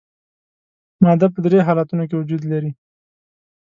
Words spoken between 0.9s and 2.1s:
ماده په درې حالتونو